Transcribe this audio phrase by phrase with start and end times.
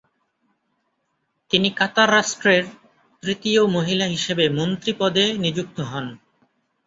[1.51, 2.63] তিনি কাতার রাষ্ট্রের
[3.23, 6.05] তৃতীয় মহিলা হিসেবে মন্ত্রী পদে নিযুক্ত হন।